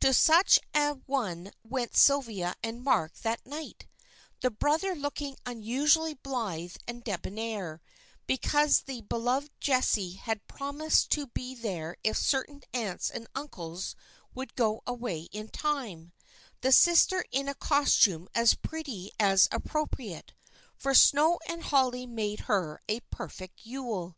To 0.00 0.12
such 0.12 0.58
an 0.74 1.04
one 1.06 1.52
went 1.62 1.96
Sylvia 1.96 2.56
and 2.64 2.82
Mark 2.82 3.16
that 3.18 3.46
night, 3.46 3.86
the 4.40 4.50
brother 4.50 4.96
looking 4.96 5.36
unusually 5.46 6.14
blithe 6.14 6.74
and 6.88 7.04
debonair, 7.04 7.80
because 8.26 8.80
the 8.80 9.02
beloved 9.02 9.52
Jessie 9.60 10.14
had 10.14 10.48
promised 10.48 11.10
to 11.12 11.28
be 11.28 11.54
there 11.54 11.96
if 12.02 12.18
certain 12.18 12.62
aunts 12.74 13.08
and 13.08 13.28
uncles 13.36 13.94
would 14.34 14.56
go 14.56 14.82
away 14.84 15.28
in 15.30 15.46
time; 15.48 16.10
the 16.60 16.72
sister 16.72 17.24
in 17.30 17.48
a 17.48 17.54
costume 17.54 18.28
as 18.34 18.54
pretty 18.54 19.12
as 19.20 19.48
appropriate, 19.52 20.32
for 20.76 20.92
snow 20.92 21.38
and 21.46 21.62
holly 21.62 22.04
made 22.04 22.40
her 22.50 22.80
a 22.88 22.98
perfect 23.12 23.64
Yule. 23.64 24.16